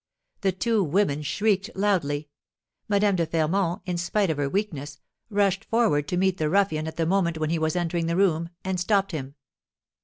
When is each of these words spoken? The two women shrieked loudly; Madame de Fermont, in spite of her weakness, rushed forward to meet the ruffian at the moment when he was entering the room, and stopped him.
The 0.41 0.51
two 0.51 0.83
women 0.83 1.21
shrieked 1.21 1.69
loudly; 1.75 2.27
Madame 2.89 3.15
de 3.17 3.27
Fermont, 3.27 3.83
in 3.85 3.99
spite 3.99 4.31
of 4.31 4.37
her 4.37 4.49
weakness, 4.49 4.99
rushed 5.29 5.63
forward 5.65 6.07
to 6.07 6.17
meet 6.17 6.37
the 6.39 6.49
ruffian 6.49 6.87
at 6.87 6.95
the 6.97 7.05
moment 7.05 7.37
when 7.37 7.51
he 7.51 7.59
was 7.59 7.75
entering 7.75 8.07
the 8.07 8.15
room, 8.17 8.49
and 8.65 8.79
stopped 8.79 9.11
him. 9.11 9.35